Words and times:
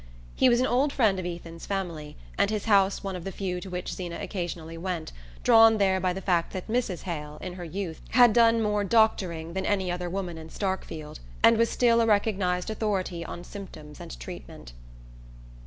He 0.33 0.49
was 0.49 0.59
an 0.59 0.65
old 0.65 0.91
friend 0.91 1.19
of 1.19 1.27
Ethan's 1.27 1.67
family, 1.67 2.17
and 2.35 2.49
his 2.49 2.65
house 2.65 3.03
one 3.03 3.15
of 3.15 3.23
the 3.23 3.31
few 3.31 3.61
to 3.61 3.69
which 3.69 3.93
Zeena 3.93 4.17
occasionally 4.19 4.75
went, 4.75 5.11
drawn 5.43 5.77
there 5.77 5.99
by 5.99 6.11
the 6.11 6.21
fact 6.23 6.53
that 6.53 6.67
Mrs. 6.67 7.03
Hale, 7.03 7.37
in 7.39 7.53
her 7.53 7.63
youth, 7.63 8.01
had 8.09 8.33
done 8.33 8.63
more 8.63 8.83
"doctoring" 8.83 9.53
than 9.53 9.63
any 9.67 9.91
other 9.91 10.09
woman 10.09 10.39
in 10.39 10.49
Starkfield, 10.49 11.19
and 11.43 11.55
was 11.55 11.69
still 11.69 12.01
a 12.01 12.07
recognised 12.07 12.71
authority 12.71 13.23
on 13.23 13.43
symptoms 13.43 13.99
and 13.99 14.19
treatment. 14.19 14.73